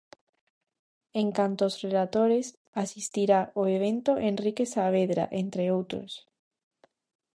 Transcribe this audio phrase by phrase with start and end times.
[1.21, 2.45] En canto aos relatores,
[2.83, 6.09] asistirá ao evento Enrique Saavedra, entre outros.